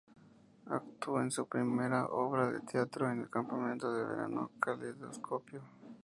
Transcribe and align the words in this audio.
Actuó 0.65 1.21
en 1.21 1.29
su 1.29 1.47
primera 1.47 2.07
obra 2.07 2.49
de 2.49 2.61
teatro 2.61 3.11
en 3.11 3.19
el 3.21 3.29
campamento 3.29 3.93
de 3.93 4.03
verano 4.03 4.49
"Caleidoscopio". 4.59 5.61